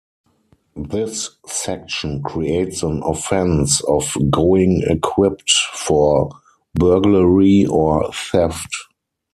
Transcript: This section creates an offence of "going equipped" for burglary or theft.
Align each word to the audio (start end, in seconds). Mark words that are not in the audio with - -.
This 0.75 1.29
section 1.45 2.23
creates 2.23 2.81
an 2.81 3.03
offence 3.05 3.81
of 3.81 4.17
"going 4.31 4.81
equipped" 4.87 5.51
for 5.51 6.31
burglary 6.73 7.67
or 7.67 8.11
theft. 8.11 8.73